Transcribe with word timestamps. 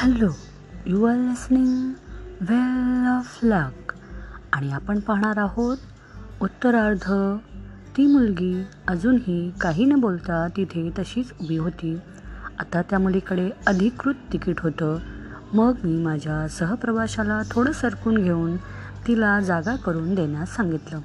Hello 0.00 0.28
you 0.86 1.04
are 1.04 1.16
listening 1.16 1.92
well 2.40 3.06
of 3.18 3.38
luck 3.42 3.92
आणि 4.52 4.72
आपण 4.72 5.00
पाहणार 5.00 5.38
आहोत 5.38 5.76
उत्तरार्ध. 6.40 7.36
ती 7.96 8.06
मुलगी 8.06 8.64
अजूनही 8.88 9.52
काही 9.60 9.84
न 9.84 9.94
बोलता 9.94 10.48
तिथे 10.56 10.90
तशीच 10.98 11.32
उभी 11.40 11.56
होती. 11.56 11.98
आता 12.58 12.82
त्या 12.82 12.98
मुलीकडे 12.98 13.50
अधिकृत 13.66 14.14
तिकीट 14.32 14.60
होतं. 14.60 14.98
मग 15.52 15.72
मी 15.84 16.04
माझ्या 16.04 16.48
सहप्रवाशाला 16.48 17.42
थोडं 17.50 17.72
सरकून 17.72 18.22
घेऊन 18.22 18.56
तिला 19.06 19.40
जागा 19.40 19.76
करून 19.76 20.14
देण्यास 20.14 20.56
सांगितलं. 20.56 21.00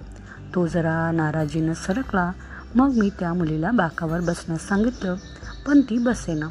तो 0.56 0.68
जरा 0.68 1.12
नाराजीनं 1.12 1.74
सरकला. 1.74 2.32
मग 2.76 2.94
मी 2.98 3.10
त्या 3.20 3.34
मुलीला 3.34 3.72
बाकावर 3.72 4.20
बसण्यास 4.20 4.68
सांगितलं. 4.68 5.16
पण 5.68 5.82
ती 5.82 5.98
बसेना. 5.98 6.48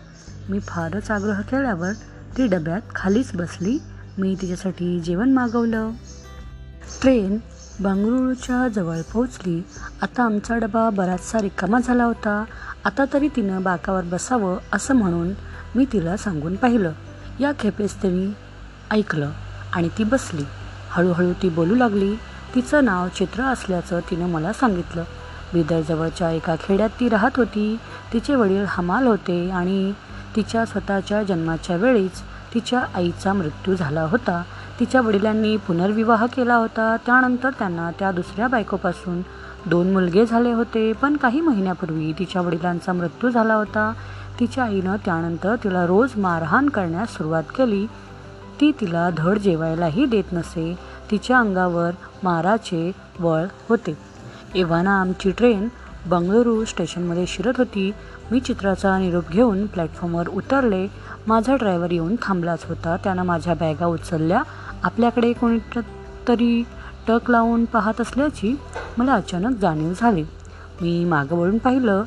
मी 0.49 0.61
फारच 0.61 1.11
आग्रह 1.11 1.41
केल्यावर 1.41 1.93
ती 2.37 2.47
डब्यात 2.47 2.81
खालीच 2.95 3.31
बसली. 3.35 3.79
मी 4.19 4.37
तिच्यासाठी 4.41 5.01
जेवण 5.01 5.33
मागवलं. 5.33 5.91
ट्रेन 7.03 7.39
बंगळुरूच्या 7.81 8.69
जवळ 8.69 9.01
पोहोचली. 9.01 9.63
आता 10.03 10.23
आमचा 10.23 10.59
डबा 10.59 10.91
बराचसा 10.91 11.39
रिकामा 11.41 11.79
झाला 11.81 12.05
होता. 12.05 12.45
आता 12.85 13.05
तरी 13.13 13.29
तिनं 13.29 13.63
बाकावर 13.63 14.03
बसावं 14.03 14.59
असं 14.73 14.95
म्हणून 14.95 15.29
मी 15.77 15.85
तिला 15.93 16.17
सांगून 16.17 16.57
पाहिलं. 16.57 16.93
या 17.41 17.53
खेपेस 17.59 18.03
तिने 18.03 18.37
ऐकलं 18.91 19.31
आणि 19.73 19.89
ती 19.89 20.05
बसली. 20.05 20.45
हळूहळू 20.91 21.33
ती 21.33 21.49
बोलू 21.49 21.75
लागली. 21.75 22.15
तिचं 22.55 22.85
नाव 22.85 23.09
चित्र 23.09 23.43
असल्याचं 23.43 24.01
तिनं 24.01 24.29
मला 24.29 24.53
सांगितलं. 24.53 25.05
बिदरजवळच्या 25.53 26.31
एका 26.31 26.55
खेड्यात 26.55 26.91
ती 27.01 27.09
राहत 27.09 27.31
होती. 27.37 27.77
तिचे 28.13 28.35
वडील 28.35 28.65
हमाल 28.69 29.07
होते 29.07 29.51
आणि 29.51 29.93
तिच्या 30.37 30.65
स्वतःच्या 30.65 31.23
जन्माच्या 31.23 31.77
वेळीच 31.77 32.23
तिच्या 32.55 32.83
आईचा 32.95 33.33
मृत्यू 33.33 33.75
झाला 33.75 34.03
होता. 34.03 34.43
तिच्या 34.81 35.01
वडिलांनी 35.01 35.57
पुनर्विवाह 35.57 36.27
केला 36.27 36.55
होता. 36.55 36.97
त्यानंतर 37.07 37.51
त्यांना 37.51 37.91
त्या 37.99 38.13
दुसऱ्या 38.13 38.49
बायकोपासून 38.49 39.23
दोन 39.67 39.93
मुलगे 39.93 40.27
झाले 40.27 40.53
होते. 40.53 40.93
पण 40.93 41.17
काही 41.17 41.41
महिन्यापूर्वी 41.41 42.13
तिच्या 42.13 42.43
वडिलांचा 42.43 42.93
मृत्यू 42.93 43.31
झाला 43.31 43.55
होता. 43.55 43.93
तिच्या 44.41 44.65
आईनं 44.65 44.97
त्यानंतर 45.05 45.57
तिला 45.65 45.87
रोज 45.87 46.11
मारहाण 46.17 46.69
करण्यास 46.69 47.17
सुरुवात 47.17 47.43
केली. 47.43 47.87
ती 48.61 48.73
तिला 48.81 49.11
धड 49.17 49.39
जेवायलाही 49.39 50.07
देत 50.07 50.33
नसे. 50.33 50.79
तिच्या 51.11 51.39
अंगावर 51.39 51.91
माराचे 52.23 52.93
वळ 53.21 53.45
होते. 53.69 53.99
एव्हाना 54.55 55.01
आमची 55.01 55.31
ट्रेन 55.31 55.69
बंगळुरू 56.07 56.65
स्टेशनमध्ये 56.65 57.25
शिरत 57.27 57.53
होती. 57.59 57.91
मी 58.31 58.41
चित्राचा 58.41 58.99
निरोप 58.99 59.29
घेऊन 59.31 59.67
प्लॅटफॉर्मवर 59.67 60.29
उतरले. 60.29 60.89
माझा 61.27 61.57
ड्रायव्हर 61.57 61.91
येऊन 61.91 62.17
थांबलाच 62.23 62.65
होता. 62.65 62.97
त्यानं 63.05 63.23
माझ्या 63.23 63.55
बॅगा 63.55 63.87
उचलल्या. 63.87 64.43
आपल्याकडे 64.83 65.33
कोणी 65.33 65.81
तरी 66.29 66.63
टक 67.09 67.31
लावून 67.31 67.65
पाहत 67.65 68.01
असल्याची 68.01 68.57
मला 68.99 69.15
अचानक 69.15 69.59
जाणीव 69.59 69.93
झाली. 69.97 70.23
मी 70.81 71.05
मागं 71.05 71.37
वळून 71.37 71.59
पाहिलं 71.59 72.05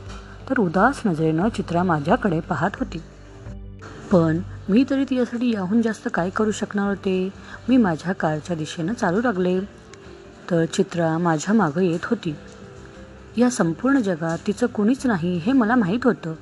तर 0.50 0.60
उदास 0.60 1.02
नजरेनं 1.06 1.50
चित्रा 1.50 1.84
माझ्याकडे 1.84 2.40
पाहत 2.40 2.70
होती. 2.80 2.98
पण 4.12 4.40
मी 4.70 4.84
तरी 4.90 5.04
तिच्यासाठी 5.04 5.54
याहून 5.54 5.82
जास्त 5.82 6.08
काय 6.14 6.30
करू 6.30 6.52
शकणार 6.52 6.88
होते? 6.88 7.30
मी 7.70 7.78
माझ्या 7.78 8.14
कारच्या 8.14 8.56
दिशेनं 8.56 8.94
चालू 8.94 9.22
लागले. 9.22 9.60
तर 10.52 10.66
चित्रा 10.66 11.18
माझ्या 11.18 11.54
मागं 11.54 11.82
येत 11.82 12.06
होती. 12.06 12.36
या 13.38 13.50
संपूर्ण 13.50 14.00
जगात 14.00 14.38
तिचं 14.48 14.68
कोणीच 14.68 15.06
नाही 15.06 15.38
हे 15.38 15.52
मला 15.52 15.76
माहीत 15.76 16.00
होतं. 16.04 16.34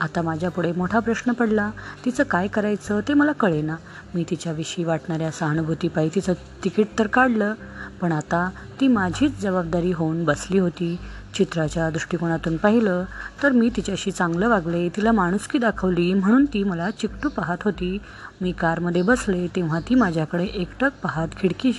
आता 0.00 0.22
माझ्यापुढे 0.22 0.72
मोठा 0.72 0.98
प्रश्न 0.98 1.32
पडला. 1.32 1.70
तिचं 2.04 2.24
काय 2.24 2.46
करायचं 2.46 3.00
ते 3.08 3.14
मला 3.14 3.32
कळेना. 3.32 3.76
मी 4.14 4.24
तिच्याविषयी 4.30 4.84
वाटणाऱ्या 4.84 5.30
सहानुभूतीपायी 5.30 6.08
तिचं 6.14 6.32
तिकीट 6.64 6.98
तर 6.98 7.06
काढलं 7.06 7.54
पण 8.00 8.12
आता 8.12 8.48
ती 8.80 8.88
माझीच 8.88 9.40
जबाबदारी 9.40 9.92
होऊन 9.92 10.24
बसली 10.24 10.58
होती. 10.58 10.96
चित्राच्या 11.34 11.88
दृष्टिकोनातून 11.90 12.56
पाहिलं 12.56 13.04
तर 13.42 13.52
मी 13.52 13.70
तिच्याशी 13.76 14.10
चांगलं 14.10 14.48
वागले 14.48 14.88
तिला 14.88 15.12
माणुसकी 15.12 15.58
दाखवली 15.58 16.12
म्हणून 16.14 16.44
ती 16.44 16.62
मला 16.64 16.90
चिकटू 16.90 17.28
पाहत 17.28 17.64
होती. 17.64 17.98
मी 18.40 18.52
कारमध्ये 18.52 19.02
बसले 19.02 19.46
तेव्हा 19.46 19.80
ती 19.80 19.94
माझ्याकडे 19.94 20.44
एकटक 20.44 20.90
पाहत 21.02 21.28
खिडकी 21.38 21.72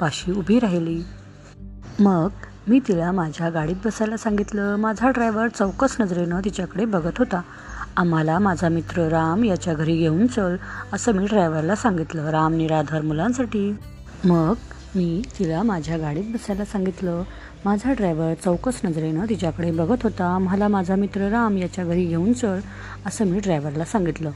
पाशी 0.00 0.32
उभी 0.32 0.58
राहिली. 0.58 1.02
मग 2.00 2.28
मी 2.68 2.78
तिला 2.88 3.12
माझ्या 3.12 3.48
गाडीत 3.50 3.76
बसायला 3.84 4.16
सांगितलं. 4.16 4.76
माझा 4.76 5.10
ड्रायव्हर 5.10 5.48
चौकस 5.48 5.96
नजरेनं 6.00 6.40
तिच्याकडे 6.44 6.84
बघत 6.84 7.18
होता. 7.18 7.40
आम्हाला 7.96 8.38
माझा 8.38 8.68
मित्र 8.68 9.08
राम 9.08 9.44
याच्या 9.44 9.74
घरी 9.74 9.96
घेऊन 9.96 10.26
चल 10.26 10.56
असं 10.92 11.12
मी 11.12 11.26
ड्रायव्हरला 11.26 11.74
सांगितलं. 11.74 12.30
राम 12.30 12.54
निराधार 12.54 13.02
मुलांसाठी. 13.02 13.76
मग 14.24 14.54
मी 14.94 15.22
तिला 15.38 15.62
माझ्या 15.62 15.98
गाडीत 15.98 16.24
बसायला 16.24 16.64
सांगितलं. 16.64 17.22
माझा 17.64 17.92
ड्रायव्हर 17.92 18.34
चौकस 18.34 18.80
नजरेनं 18.84 19.24
तिच्याकडे 19.28 19.70
बघत 19.70 20.02
होता. 20.02 20.38
मला 20.38 20.68
माझा 20.68 20.94
मित्र 20.94 21.28
राम 21.28 21.56
याच्या 21.56 21.84
घरी 21.84 22.04
घेऊन 22.04 22.32
चल 22.32 22.60
असं 23.06 23.24
मी 23.24 23.38
ड्रायव्हरला 23.38 23.84
सांगितलं. 23.84 24.30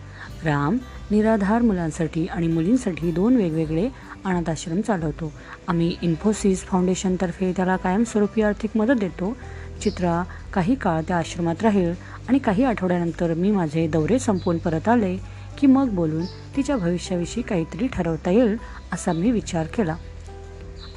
राम 0.44 0.76
निराधार 1.10 1.62
मुलांसाठी 1.62 2.26
आणि 2.26 2.46
मुलींसाठी 2.46 3.12
दोन 3.12 3.36
वेगवेगळे 3.36 3.88
अनाथ 4.24 4.50
आश्रम 4.50 4.80
चालवतो. 4.80 5.32
आम्ही 5.68 5.96
इन्फोसिस 6.02 6.60
फाउंडेशनतर्फे 6.60 7.52
त्याला 7.56 7.76
कायमस्वरूपी 7.76 8.42
आर्थिक 8.42 8.76
मदत 8.76 9.00
देतो. 9.00 9.36
चित्रा 9.82 10.22
काही 10.52 10.74
काळ 10.74 11.02
त्या 11.08 11.18
आश्रमात 11.18 11.62
राहील 11.62 11.94
आणि 12.28 12.38
काही 12.38 12.64
आठवड्यानंतर 12.64 13.34
मी 13.34 13.50
माझे 13.50 13.86
दौरे 13.86 14.18
संपवून 14.18 14.58
परत 14.58 14.88
आले 14.88 15.16
की 15.58 15.66
मग 15.66 15.88
बोलून 15.88 16.24
तिच्या 16.56 16.76
भविष्याविषयी 16.76 17.42
काहीतरी 17.42 17.86
ठरवता 17.86 18.30
येईल 18.30 18.56
असा 18.92 19.12
मी 19.12 19.30
विचार 19.30 19.66
केला. 19.66 19.92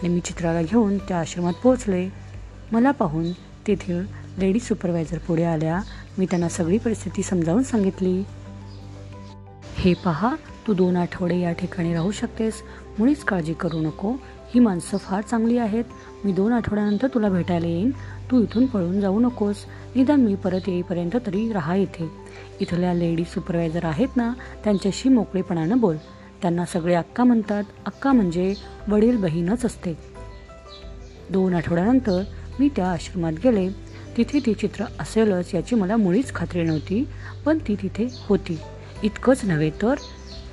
आणि 0.01 0.09
मी 0.09 0.19
चित्राला 0.19 0.61
घेऊन 0.61 0.97
त्या 0.97 1.19
आश्रमात 1.19 1.53
पोहोचले. 1.53 2.09
मला 2.71 2.91
पाहून 2.91 3.31
तेथील 3.67 4.05
लेडी 4.37 4.59
सुपरवायझर 4.59 5.17
पुढे 5.17 5.43
आल्या. 5.43 5.79
मी 6.17 6.25
त्यांना 6.25 6.49
सगळी 6.49 6.77
परिस्थिती 6.77 7.23
समजावून 7.23 7.63
सांगितली. 7.63 8.23
हे 9.75 9.93
पहा 9.93 10.35
तू 10.67 10.73
दोन 10.73 10.97
आठवडे 10.97 11.39
या 11.39 11.51
ठिकाणी 11.51 11.93
राहू 11.93 12.11
शकतेस. 12.11 12.53
मुळीच 12.99 13.23
काळजी 13.23 13.53
करू 13.53 13.81
नको. 13.81 14.11
ही 14.53 14.59
माणसं 14.59 14.97
फार 14.97 15.21
चांगली 15.21 15.57
आहेत. 15.57 15.83
मी 16.25 16.31
दोन 16.31 16.53
आठवड्यानंतर 16.53 17.07
तुला 17.07 17.29
भेटायला 17.29 17.67
येईन. 17.67 17.91
तू 18.31 18.41
इथून 18.41 18.65
पळून 18.65 19.01
जाऊ 19.01 19.19
नकोस. 19.19 19.55
निदान 19.95 20.21
मी 20.21 20.35
परत 20.35 20.61
येईपर्यंत 20.67 21.17
तरी 21.25 21.51
राहा 21.51 21.75
इथे. 21.75 22.11
इथल्या 22.59 22.93
लेडी 22.93 23.23
सुपरवायझर 23.23 23.85
आहेत 23.85 24.17
ना 24.17 24.33
त्यांच्याशी 24.63 25.09
मोकळेपणानं 25.09 25.79
बोल. 25.79 25.95
त्यांना 26.41 26.65
सगळे 26.65 26.95
अक्का 26.95 27.23
म्हणतात. 27.23 27.63
अक्का 27.85 28.11
म्हणजे 28.11 28.53
वडील 28.87 29.17
बहीणच 29.17 29.65
असते. 29.65 29.97
दोन 31.29 31.53
आठवड्यानंतर 31.53 32.23
मी 32.59 32.69
त्या 32.75 32.91
आश्रमात 32.91 33.33
गेले. 33.43 33.69
तिथे 34.17 34.39
ती 34.39 34.53
चित्र 34.53 34.85
असेलच 34.99 35.55
याची 35.55 35.75
मला 35.75 35.95
मुळीच 35.95 36.33
खात्री 36.33 36.63
नव्हती 36.63 37.07
पण 37.45 37.57
ती 37.67 37.75
तिथे 37.75 38.07
होती. 38.27 38.59
इतकंच 39.03 39.41
नव्हे 39.43 39.69
तर 39.69 39.93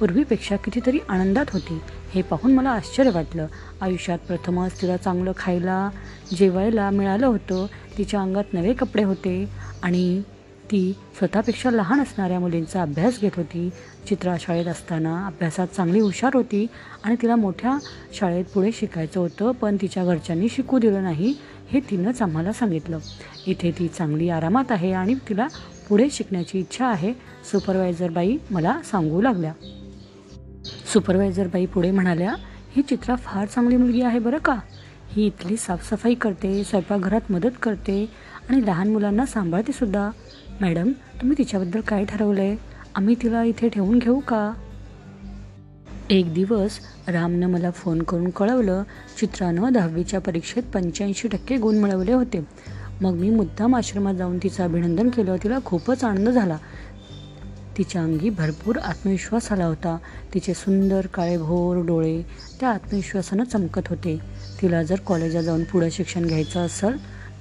पूर्वीपेक्षा 0.00 0.56
कितीतरी 0.56 0.98
आनंदात 1.08 1.46
होती. 1.52 1.80
हे 2.14 2.22
पाहून 2.22 2.52
मला 2.54 2.70
आश्चर्य 2.70 3.10
वाटलं. 3.10 3.46
आयुष्यात 3.80 4.18
प्रथमच 4.18 4.80
तिला 4.82 4.96
चांगलं 4.96 5.32
खायला 5.36 5.90
जेवायला 6.34 6.90
मिळालं 6.90 7.26
होतं. 7.26 7.66
तिच्या 7.98 8.20
अंगात 8.20 8.54
नवे 8.54 8.72
कपडे 8.72 9.02
होते 9.02 9.48
आणि 9.82 10.22
ती 10.70 10.92
स्वतःपेक्षा 11.18 11.70
लहान 11.70 12.00
असणाऱ्या 12.00 12.40
मुलींचा 12.40 12.82
अभ्यास 12.82 13.20
घेत 13.20 13.30
होती. 13.36 13.70
चित्रा 14.08 14.36
शाळेत 14.40 14.66
असताना 14.66 15.26
अभ्यासात 15.26 15.66
चांगली 15.66 16.00
हुशार 16.00 16.34
होती 16.34 16.66
आणि 17.04 17.16
तिला 17.22 17.36
मोठ्या 17.36 17.78
शाळेत 18.14 18.44
पुढे 18.44 18.70
शिकायचं 18.72 19.20
होतं 19.20 19.50
पण 19.50 19.76
तिच्या 19.80 20.04
घरच्यांनी 20.04 20.48
शिकू 20.48 20.78
दिलं 20.78 21.02
नाही 21.02 21.34
हे 21.70 21.80
तिनंच 21.80 22.22
आम्हाला 22.22 22.52
सांगितलं. 22.52 22.98
इथे 23.46 23.70
ती 23.70 23.88
चांगली 23.88 24.28
आरामात 24.28 24.72
आहे 24.72 24.92
आणि 24.92 25.14
तिला 25.28 25.46
पुढे 25.88 26.08
शिकण्याची 26.10 26.58
इच्छा 26.58 26.86
आहे. 26.86 27.12
सुपरवायझर 27.52 28.10
बाई 28.10 28.36
मला 28.50 28.80
सांगू 28.84 29.22
लागल्या. 29.22 29.52
सुपरवायझर 30.94 31.46
बाई 31.46 31.66
पुढे 31.66 31.90
म्हणाल्या 31.90 32.34
ही 32.76 32.82
चित्रा 32.82 33.14
फार 33.14 33.46
चांगली 33.46 33.76
मुलगी 33.76 34.02
आहे 34.02 34.18
बरं 34.18 34.38
का? 34.38 34.56
ही 35.12 35.26
इथली 35.26 35.56
साफसफाई 35.56 36.14
करते 36.14 36.64
स्वयंपाकघरात 36.64 37.32
मदत 37.32 37.50
करते 37.62 38.06
आणि 38.48 38.66
लहान 38.66 38.92
मुलांना 38.92 39.26
सांभाळते 39.26 39.72
सुद्धा. 39.72 40.10
मॅडम 40.60 40.92
तुम्ही 41.20 41.38
तिच्याबद्दल 41.38 41.80
काय 41.80 42.04
ठरवलं 42.04 42.40
आहे 42.40 42.56
आम्ही 42.94 43.14
तिला 43.22 43.42
इथे 43.42 43.68
ठेवून 43.68 43.98
घेऊ 43.98 44.18
का? 44.18 44.52
एक 46.10 46.34
दिवस 46.34 46.78
रामनं 47.08 47.46
मला 47.46 47.70
फोन 47.70 48.02
करून 48.02 48.30
कळवलं 48.30 48.82
चित्रानं 49.20 49.72
दहावीच्या 49.72 50.20
परीक्षेत 50.20 50.62
पंच्याऐंशी 50.62 51.28
टक्के 51.28 51.56
गुण 51.56 51.74
मिळवले 51.74 52.12
होते. 52.12 52.46
मग 53.00 53.12
मी 53.12 53.30
मुद्दाम 53.30 53.76
आश्रमात 53.76 54.14
जाऊन 54.14 54.38
तिचं 54.42 54.64
अभिनंदन 54.64 55.08
केलं. 55.08 55.36
तिला 55.44 55.58
खूपच 55.64 56.04
आनंद 56.04 56.28
झाला. 56.28 56.56
तिच्या 57.78 58.02
अंगी 58.02 58.30
भरपूर 58.30 58.76
आत्मविश्वास 58.78 59.50
आला 59.52 59.64
होता. 59.64 59.96
तिचे 60.34 60.54
सुंदर 60.54 61.06
काळेभोर 61.06 61.84
डोळे 61.86 62.20
त्या 62.60 62.68
आत्मविश्वासानं 62.70 63.44
चमकत 63.44 63.88
होते. 63.88 64.18
तिला 64.62 64.82
जर 64.82 65.00
कॉलेजात 65.06 65.42
जाऊन 65.42 65.64
पुढं 65.64 65.88
शिक्षण 65.92 66.26
घ्यायचं 66.26 66.60
असेल 66.60 66.96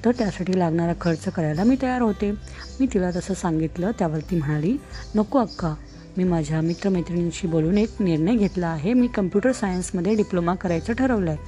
तर 0.05 0.11
त्यासाठी 0.11 0.57
लागणारा 0.59 0.93
खर्च 1.01 1.23
करायला 1.25 1.63
मी 1.63 1.75
तयार 1.81 2.01
होते. 2.01 2.31
मी 2.79 2.87
तिला 2.93 3.11
तसं 3.11 3.33
सांगितलं 3.33 3.91
त्यावर 3.99 4.19
ती 4.31 4.35
म्हणाली 4.35 4.77
नको 5.15 5.39
अक्का 5.39 5.73
मी 6.17 6.23
माझ्या 6.23 6.59
मित्रमैत्रिणींशी 6.61 7.47
बोलून 7.47 7.77
एक 7.77 7.89
निर्णय 7.99 8.35
घेतला 8.35 8.67
आहे. 8.67 8.93
मी 8.93 9.07
कम्प्युटर 9.07 9.51
सायन्समध्ये 9.51 10.15
डिप्लोमा 10.15 10.55
करायचं 10.55 10.93
ठरवलं 10.93 11.31
आहे 11.31 11.39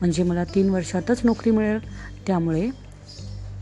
म्हणजे 0.00 0.22
मला 0.22 0.44
तीन 0.44 0.70
वर्षातच 0.70 1.24
नोकरी 1.24 1.50
मिळेल. 1.50 1.78
त्यामुळे 2.26 2.68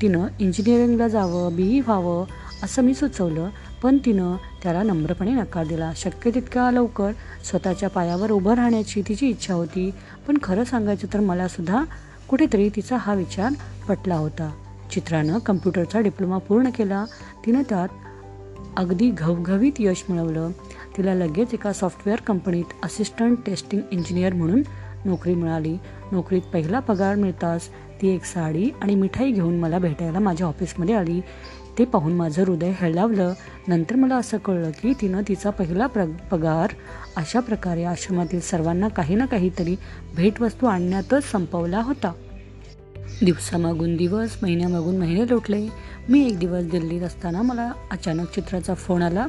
तिनं 0.03 0.27
इंजिनिअरिंगला 0.39 1.09
जावं 1.09 1.57
बी 1.57 1.69
ई 1.77 1.81
व्हावं 1.81 2.25
असं 2.63 2.83
मी 2.83 2.95
सुचवलं. 2.95 3.49
पण 3.83 3.99
तिनं 3.99 4.37
त्याला 4.63 4.83
नम्रपणे 4.83 5.31
नकार 5.31 5.67
दिला. 5.67 5.93
शक्य 5.97 6.31
तितक्या 6.35 6.71
लवकर 6.71 7.13
स्वतःच्या 7.45 7.91
पायावर 7.91 8.31
उभं 8.31 8.55
राहण्याची 8.55 9.03
तिची 9.09 9.29
इच्छा 9.29 9.55
होती. 9.55 9.91
पण 10.27 10.39
खरं 10.43 10.65
सांगायचं 10.65 11.07
तर 11.15 11.21
मलासुद्धा 11.21 11.85
कुठेतरी 12.29 12.69
तिचा 12.69 12.97
हा 12.97 13.15
विचार 13.15 13.53
पटला 13.89 14.15
होता. 14.15 14.51
चित्रानं 14.91 15.39
कम्प्युटरचा 15.39 16.01
डिप्लोमा 16.01 16.39
पूर्ण 16.39 16.71
केला. 16.71 17.05
तिनं 17.47 17.63
त्यात 17.69 17.89
अगदी 18.77 19.11
घवघवीत 19.11 19.73
यश 19.79 20.05
मिळवलं. 20.09 20.51
तिला 20.97 21.15
लगेच 21.15 21.55
एका 21.55 21.73
सॉफ्टवेअर 21.73 22.21
कंपनीत 22.21 22.65
असिस्टंट 22.85 23.39
टेस्टिंग 23.47 23.83
इंजिनियर 23.91 24.35
म्हणून 24.35 24.63
नोकरी 25.05 25.35
मिळाली. 25.35 25.79
नोकरीत 26.13 26.43
पहिला 26.43 26.79
पगार 26.79 27.15
मिळताच 27.15 27.69
ती 28.03 28.09
एक 28.09 28.25
साडी 28.25 28.71
आणि 28.83 28.95
मिठाई 28.95 29.33
घेऊन 29.33 29.59
मला 29.59 29.79
भेटायला 29.79 30.19
माझ्या 30.19 30.47
ऑफिसमध्ये 30.47 30.95
आली. 30.95 31.21
ते 31.79 31.85
पाहून 31.85 32.13
माझं 32.13 32.45
हृदय 32.45 32.73
हेळावलं 32.81 33.33
नंतर 33.69 33.97
मला 33.97 34.17
असं 34.17 34.39
कळलं 34.39 34.71
की 34.71 34.93
तिनं 35.01 35.23
तिचा 35.29 35.51
पहिला 35.51 35.87
प्र 35.87 36.05
पगार 36.05 36.71
अशा 37.17 37.41
प्रकारे 37.41 37.85
आश्रमातील 37.85 38.41
सर्वांना 38.41 38.89
काही 38.89 39.15
ना 39.15 39.27
काहीतरी 39.27 39.77
भेटवस्तू 40.17 40.67
आणण्यातच 40.67 41.33
संपवला 41.33 41.83
होता. 41.83 42.13
दिवसामागून 43.25 43.97
दिवस 43.97 44.37
महिन्यामागून 44.43 44.97
महिने 44.97 45.29
लोटले. 45.29 45.69
मी 46.09 46.27
एक 46.27 46.39
दिवस 46.39 46.65
दिल्लीत 46.65 47.03
असताना 47.03 47.43
मला 47.43 47.73
अचानक 47.91 48.35
चित्राचा 48.35 48.75
फोन 48.75 49.03
आला. 49.03 49.27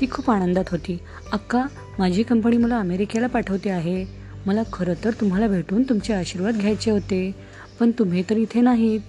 ती 0.00 0.06
खूप 0.10 0.30
आनंदात 0.30 0.64
होती. 0.70 0.98
अक्का 1.32 1.66
माझी 1.98 2.22
कंपनी 2.22 2.56
मला 2.56 2.78
अमेरिकेला 2.78 3.26
पाठवते 3.26 3.70
आहे. 3.70 4.06
मला 4.46 4.62
खरं 4.72 4.94
तर 5.04 5.10
तुम्हाला 5.10 5.46
भेटून 5.46 5.82
तुमचे 5.82 6.12
आशीर्वाद 6.12 6.54
घ्यायचे 6.54 6.90
होते. 6.90 7.34
पण 7.80 7.90
तुम्ही 7.90 8.22
तर 8.30 8.36
इथे 8.36 8.60
नाहीत. 8.60 9.00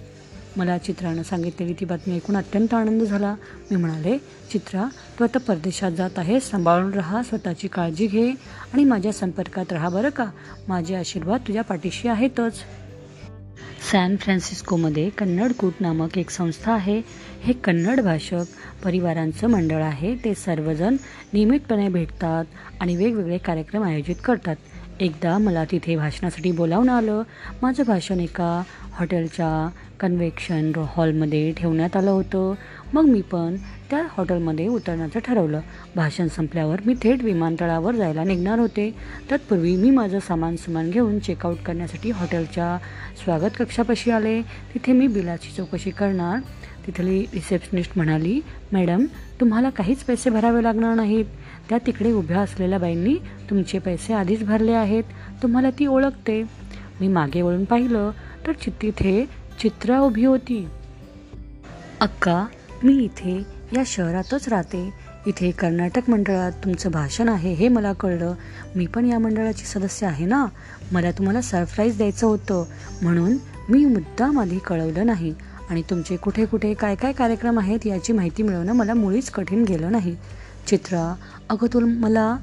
मला 0.56 0.78
चित्रानं 0.78 1.22
सांगितलेली 1.22 1.72
ती 1.72 1.84
बातमी 1.84 2.14
ऐकून 2.14 2.36
अत्यंत 2.36 2.74
आनंद 2.74 3.02
झाला. 3.02 3.34
मी 3.70 3.76
म्हणाले 3.76 4.18
चित्रा 4.52 4.84
तू 5.18 5.24
आता 5.24 5.38
परदेशात 5.38 5.92
जात 5.92 6.10
आहेस 6.16 6.50
सांभाळून 6.50 6.92
राहा 6.94 7.22
स्वतःची 7.22 7.68
काळजी 7.68 8.06
घे 8.06 8.30
आणि 8.72 8.84
माझ्या 8.84 9.12
संपर्कात 9.12 9.72
राहा 9.72 9.88
बरं 9.88 10.08
का? 10.08 10.24
माझे 10.68 10.94
आशीर्वाद 10.94 11.40
तुझ्या 11.46 11.62
पाठीशी 11.62 12.08
आहेतच. 12.08 12.54
सॅन 13.92 14.16
फ्रान्सिस्कोमध्ये 14.16 15.10
कन्नड 15.10 15.52
कूट 15.52 15.72
नामक 15.80 16.18
एक 16.18 16.30
संस्था 16.30 16.72
आहे. 16.72 17.02
हे 17.42 17.52
कन्नड 17.52 18.00
भाषक 18.00 18.44
परिवारांचं 18.84 19.46
मंडळ 19.46 19.82
आहे. 19.82 20.14
ते 20.14 20.34
सर्वजण 20.34 20.96
नियमितपणे 21.32 21.88
भेटतात 21.88 22.44
आणि 22.80 22.96
वेगवेगळे 22.96 23.38
कार्यक्रम 23.38 23.82
आयोजित 23.82 24.16
करतात. 24.24 24.56
एकदा 25.00 25.38
मला 25.38 25.64
तिथे 25.64 25.96
भाषणासाठी 25.96 26.52
बोलावणं 26.52 26.92
आलं. 26.92 27.22
माझं 27.62 27.82
भाषण 27.86 28.20
एका 28.20 28.62
हॉटेलच्या 28.92 29.68
कन्व्हेक्शन 30.00 30.72
हॉलमध्ये 30.76 31.52
ठेवण्यात 31.52 31.96
आलं 31.96 32.10
होतं. 32.10 32.54
मग 32.92 33.04
मी 33.04 33.20
पण 33.22 33.56
त्या 33.90 34.06
हॉटेलमध्ये 34.10 34.66
उतरण्याचं 34.68 35.20
ठरवलं. 35.20 35.60
भाषण 35.96 36.28
संपल्यावर 36.28 36.80
मी 36.86 36.94
थेट 37.02 37.22
विमानतळावर 37.22 37.94
जायला 37.94 38.24
निघणार 38.24 38.58
होते. 38.58 38.90
तत्पूर्वी 39.30 39.76
मी 39.76 39.90
माझं 39.90 40.18
सामान 40.18 40.56
सुमान 40.56 40.90
घेऊन 40.90 41.18
चेकआउट 41.18 41.56
करण्यासाठी 41.56 42.10
हॉटेलच्या 42.10 42.78
स्वागत 43.24 43.50
कक्षापाशी 43.58 44.10
आले. 44.10 44.42
तिथे 44.42 44.92
मी 44.92 45.06
बिलाची 45.06 45.52
चौकशी 45.56 45.90
करणार. 45.90 46.38
तिथली 46.86 47.20
रिसेप्शनिस्ट 47.34 47.92
म्हणाली 47.96 48.40
मॅडम 48.72 49.04
तुम्हाला 49.40 49.70
काहीच 49.70 49.98
पैसे 49.98 50.30
भरावे 50.30 50.62
लागणार 50.62 50.94
नाहीत. 50.94 51.24
त्या 51.68 51.78
तिकडे 51.86 52.12
उभ्या 52.12 52.40
असलेल्या 52.40 52.78
बाईंनी 52.78 53.14
तुमचे 53.50 53.78
पैसे 53.78 54.12
आधीच 54.12 54.44
भरले 54.44 54.72
आहेत. 54.72 55.04
तुम्हाला 55.42 55.70
ती 55.70 55.86
ओळखते. 55.86 56.42
मी 57.00 57.08
मागे 57.08 57.42
वळून 57.42 57.64
पाहिलं 57.64 58.10
तर 58.46 58.52
चि 58.52 58.70
तिथे 58.82 59.39
चित्रा 59.62 60.00
उभी 60.00 60.24
होती. 60.24 60.68
अक्का 62.00 62.46
मी 62.84 63.04
इथे 63.04 63.42
या 63.72 63.82
शहरातच 63.86 64.48
राहते. 64.48 64.90
इथे 65.26 65.50
कर्नाटक 65.50 66.10
मंडळात 66.10 66.52
तुमचं 66.52 66.90
भाषण 66.90 67.28
आहे 67.28 67.52
हे 67.52 67.68
मला 67.68 67.92
कळलं. 67.92 68.34
मी 68.76 68.86
पण 68.86 69.04
या 69.04 69.18
मंडळाची 69.18 69.64
सदस्य 69.64 70.06
आहे 70.06 70.26
ना? 70.26 70.46
मला 70.92 71.10
तुम्हाला 71.10 71.40
सरप्राईज 71.40 71.96
द्यायचं 71.96 72.26
होतं. 72.26 72.64
म्हणून 73.02 73.36
मी 73.68 73.84
मुद्दाम 73.84 74.40
आधी 74.40 74.58
कळवलं 74.58 75.06
नाही. 75.06 75.34
आणि 75.70 75.82
तुमचे 75.82 76.16
कुठे 76.16 76.46
कुठे 76.46 76.74
काय 76.74 76.94
काय 76.94 77.12
कार्यक्रम 77.12 77.58
आहेत 77.58 77.86
याची 77.86 78.12
माहिती 78.12 78.42
मिळवणं 78.42 78.72
मला 78.72 78.94
मुळीच 78.94 79.30
कठीण 79.30 79.64
गेलं 79.64 79.92
नाही. 79.92 80.16
चित्रा 80.66 81.14
अगं 81.48 81.74
तु 81.74 81.80
मला 81.80 82.36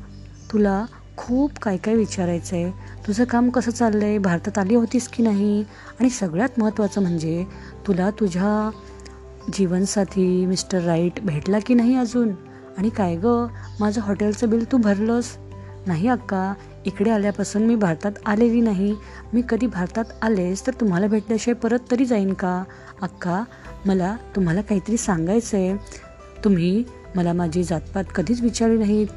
तुला 0.53 0.85
खूप 1.17 1.57
काय 1.59 1.77
काय 1.77 1.95
विचारायचं 1.95 2.55
आहे 2.55 2.71
तुझं 3.07 3.23
काम 3.23 3.49
कसं 3.49 3.71
चाललं 3.71 4.05
आहे 4.05 4.17
भारतात 4.17 4.57
आली 4.57 4.75
होतीस 4.75 5.07
की 5.07 5.23
नाही? 5.23 5.63
आणि 5.99 6.09
सगळ्यात 6.09 6.59
महत्त्वाचं 6.59 7.01
म्हणजे 7.01 7.43
तुला 7.87 8.09
तुझ्या 8.09 8.69
जीवनसाथी 9.53 10.45
मिस्टर 10.45 10.81
राईट 10.81 11.19
भेटला 11.25 11.59
की 11.59 11.73
नाही 11.73 11.95
अजून? 11.95 12.31
आणि 12.77 12.89
काय 12.89 13.15
गं? 13.15 13.47
माझं 13.79 14.01
हॉटेलचं 14.01 14.49
बिल 14.49 14.71
तू 14.71 14.77
भरलंस? 14.77 15.35
नाही 15.87 16.07
अक्का 16.07 16.53
इकडे 16.85 17.09
आल्यापासून 17.09 17.61
मी 17.61 17.75
भारतात 17.75 18.11
आलेली 18.25 18.61
नाही. 18.61 18.95
मी 19.33 19.41
कधी 19.49 19.67
भारतात 19.67 20.05
आलेस 20.21 20.65
तर 20.67 20.71
तुम्हाला 20.71 21.07
भेटल्याशिवाय 21.07 21.59
परत 21.59 21.91
तरी 21.91 22.05
जाईन 22.05 22.33
का? 22.33 22.63
अक्का 23.01 23.43
मला 23.85 24.15
तुम्हाला 24.35 24.61
काहीतरी 24.61 24.97
सांगायचं 24.97 25.57
आहे 25.57 25.75
तुम्ही 26.43 26.83
मला 27.15 27.33
माझी 27.33 27.63
जातपात 27.63 28.03
कधीच 28.15 28.41
विचारली 28.41 28.77
नाहीत. 28.77 29.07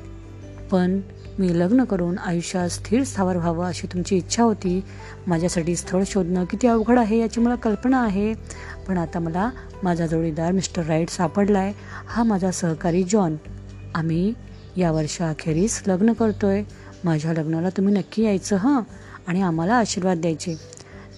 पण 0.71 1.01
मी 1.41 1.59
लग्न 1.59 1.85
करून 1.85 2.19
आयुष्यात 2.19 2.69
स्थिर 2.69 3.05
स्थावर 3.05 3.37
व्हावं 3.37 3.65
अशी 3.65 3.87
तुमची 3.87 4.17
इच्छा 4.17 4.43
होती. 4.43 4.85
माझ्यासाठी 5.27 5.77
स्थळ 5.77 6.03
शोधणं 6.07 6.45
किती 6.45 6.67
अवघड 6.67 6.99
आहे 6.99 7.21
याची 7.21 7.41
मला 7.41 7.55
कल्पना 7.55 8.05
आहे. 8.05 8.35
पण 8.89 8.99
आता 8.99 9.19
मला 9.19 9.51
माझा 9.83 10.07
जोडीदार 10.07 10.53
मिस्टर 10.53 10.83
राईट 10.83 11.11
सापडला 11.11 11.59
आहे 11.59 11.73
हा 12.07 12.23
माझा 12.23 12.51
सहकारी 12.51 13.03
जॉन. 13.03 13.37
आम्ही 13.95 14.35
या 14.77 14.93
वर्षाअखेरीस 14.93 15.83
लग्न 15.87 16.13
करतो 16.13 16.47
आहे 16.47 16.65
माझ्या 17.05 17.33
लग्नाला 17.33 17.69
तुम्ही 17.69 17.95
नक्की 17.95 18.23
यायचं 18.23 18.57
हं? 18.57 18.81
आणि 19.27 19.43
आम्हाला 19.43 19.75
आशीर्वाद 19.75 20.19
द्यायचे. 20.19 20.57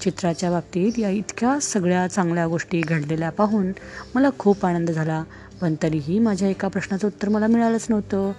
चित्राच्या 0.01 0.51
बाबतीत 0.51 0.99
या 0.99 1.11
इतक्या 1.11 1.61
सगळ्या 1.61 2.07
चांगल्या 2.07 2.47
गोष्टी 2.47 2.81
घडलेल्या 2.81 3.31
पाहून 3.31 3.73
मला 4.15 4.29
खूप 4.39 4.67
आनंद 4.67 4.91
झाला. 4.91 5.25
पण 5.63 5.75
तरीही 5.83 6.19
माझ्या 6.19 6.49
एका 6.49 6.69
प्रश्नाचं 6.69 7.07
उत्तर 7.07 7.29
मला 7.29 7.47
मिळालंच 7.47 7.87
नव्हतं. 7.91 8.33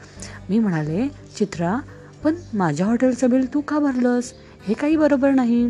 मी 0.49 0.59
म्हणाले 0.59 1.07
चित्रा 1.39 1.77
पण 2.23 2.35
माझ्या 2.53 2.85
हॉटेलचं 2.85 3.29
बिल 3.29 3.53
तू 3.53 3.61
का 3.61 3.79
भरलंस? 3.79 4.33
हे 4.67 4.73
काही 4.73 4.95
बरोबर 4.95 5.31
नाही. 5.31 5.69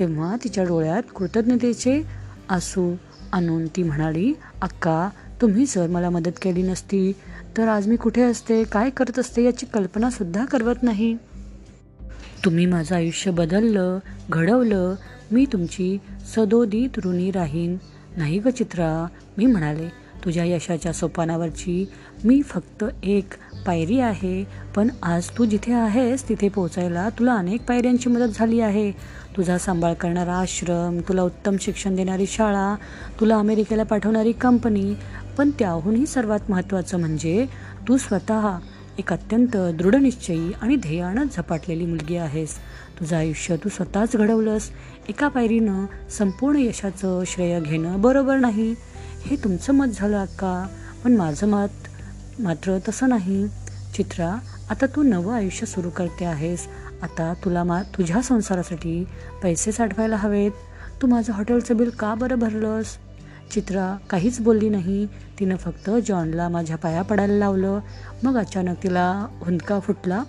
तेव्हा 0.00 0.36
तिच्या 0.44 0.64
डोळ्यात 0.64 1.02
कृतज्ञतेचे 1.16 2.02
आसू 2.48 2.94
आणून 3.32 3.66
ती 3.66 3.82
म्हणाली 3.82 4.32
अक्का 4.62 5.08
तुम्ही 5.40 5.66
सर 5.66 5.86
मला 5.86 6.10
मदत 6.10 6.38
केली 6.42 6.62
नसती 6.62 7.12
तर 7.56 7.68
आज 7.68 7.86
मी 7.86 7.96
कुठे 7.96 8.22
असते 8.22 8.64
काय 8.64 8.90
करत 8.90 9.18
असते 9.18 9.44
याची 9.44 9.66
कल्पनासुद्धा 9.66 10.44
करवत 10.44 10.82
नाही. 10.82 11.16
तुम्ही 12.44 12.66
माझं 12.66 12.94
आयुष्य 12.94 13.30
बदललं 13.30 13.98
घडवलं 14.30 14.94
मी 15.32 15.46
तुमची 15.52 15.98
सदोदित 16.36 16.98
ऋणी 17.04 17.30
राहीन. 17.30 17.76
नाही 18.16 18.38
ग 18.38 18.48
चित्रा 18.48 19.06
मी 19.38 19.46
म्हणाले 19.46 20.05
तुझ्या 20.26 20.44
यशाच्या 20.44 20.92
सोपानावरची 20.92 21.88
मी 22.24 22.42
फक्त 22.42 22.84
एक 23.02 23.34
पायरी 23.66 24.00
आहे. 24.00 24.44
पण 24.76 24.88
आज 25.02 25.28
तू 25.38 25.44
जिथे 25.44 25.72
आहेस 25.72 26.28
तिथे 26.28 26.48
पोहोचायला 26.48 27.08
तुला 27.08 27.34
अनेक 27.34 27.62
पायऱ्यांची 27.64 28.08
मदत 28.08 28.32
झाली 28.34 28.60
आहे. 28.60 28.90
तुझा 29.36 29.58
सांभाळ 29.58 29.94
करणारा 29.94 30.34
आश्रम 30.34 31.00
तुला 31.08 31.22
उत्तम 31.22 31.56
शिक्षण 31.60 31.96
देणारी 31.96 32.26
शाळा 32.26 32.74
तुला 33.20 33.36
अमेरिकेला 33.36 33.82
पाठवणारी 33.82 34.32
कंपनी 34.32 34.94
पण 35.38 35.50
त्याहूनही 35.50 36.06
सर्वात 36.06 36.50
महत्त्वाचं 36.50 37.00
म्हणजे 37.00 37.46
तू 37.88 37.96
स्वतः 37.96 38.58
एक 38.98 39.12
अत्यंत 39.12 39.56
दृढनिश्चयी 39.56 40.52
आणि 40.62 40.76
ध्येयानं 40.76 41.24
झपाटलेली 41.36 41.86
मुलगी 41.86 42.16
आहेस. 42.16 42.54
तुझं 43.00 43.16
आयुष्य 43.16 43.56
तू 43.56 43.68
स्वतःच 43.68 44.16
घडवलंस. 44.16 44.70
एका 45.08 45.28
पायरीनं 45.28 45.86
संपूर्ण 46.10 46.58
यशाचं 46.58 47.22
श्रेय 47.26 47.60
घेणं 47.60 48.00
बरोबर 48.00 48.36
नाही. 48.36 48.74
हे 49.26 49.36
तुमचं 49.36 49.72
मत 49.72 49.86
झालं 49.94 50.24
का 50.24 50.68
पण 51.04 51.16
माझं 51.16 51.48
मत 51.48 51.68
मात्र 52.40 52.78
तसं 52.88 53.08
नाही. 53.08 53.46
चित्रा 53.94 54.38
आता 54.70 54.86
तू 54.86 55.02
नवं 55.02 55.34
आयुष्य 55.34 55.66
सुरू 55.66 55.90
करते 55.90 56.24
आहेस. 56.24 56.66
आता 57.02 57.34
तुला 57.44 57.64
मा 57.64 57.82
तुझ्या 57.82 58.22
संसारासाठी 58.22 59.04
पैसे 59.42 59.72
साठवायला 59.72 60.16
हवेत. 60.16 60.50
तू 61.02 61.06
माझं 61.06 61.32
हॉटेलचं 61.32 61.76
बिल 61.76 61.90
का 61.90 62.14
बरं 62.14 62.38
भरलंस? 62.38 62.86
चित्रा 63.54 63.96
काहीच 64.10 64.40
बोलली 64.40 64.68
नाही. 64.68 65.06
तिनं 65.06 65.56
फक्त 65.56 65.90
जॉनला 66.06 66.48
माझ्या 66.48 66.76
पाया 66.76 67.02
पडायला 67.02 67.34
लावलं. 67.34 67.80
मग 68.22 68.36
अचानक 68.36 68.82
तिला 68.82 69.26
हुंदका 69.40 69.80
फुटला. 69.80 70.22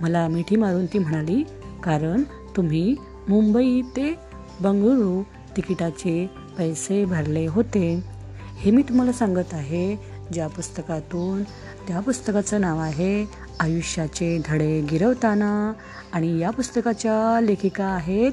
मला 0.00 0.28
मिठी 0.28 0.56
मारून 0.56 0.86
ती 0.86 0.98
म्हणाली 0.98 1.44
कारण 1.84 2.22
तुम्ही 2.56 2.96
मुंबई 3.28 3.82
ते 3.82 4.14
बंगळुरू 4.60 5.22
तिकिटाचे 5.56 6.30
पैसे 6.58 7.04
भरले 7.04 7.46
होते. 7.46 8.13
हे 8.56 8.70
मी 8.70 8.82
तुम्हाला 8.82 9.12
सांगत 9.12 9.52
आहे 9.52 9.96
ज्या 10.32 10.46
पुस्तकातून 10.48 11.42
त्या 11.88 12.00
पुस्तकाचं 12.00 12.60
नाव 12.60 12.78
आहे 12.78 13.24
आयुष्याचे 13.60 14.42
धडे 14.46 14.80
गिरवताना. 14.80 15.72
आणि 16.12 16.38
या 16.38 16.50
पुस्तकाच्या 16.50 17.40
लेखिका 17.40 17.84
आहेत 17.84 18.32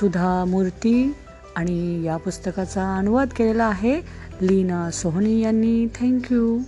सुधा 0.00 0.44
मूर्ती 0.44 1.14
आणि 1.56 2.04
या 2.04 2.16
पुस्तकाचा 2.16 2.96
अनुवाद 2.98 3.28
केलेला 3.36 3.64
आहे 3.64 4.00
लीना 4.40 4.90
सोहनी 4.90 5.40
यांनी. 5.40 5.86
थँक्यू 5.86 6.58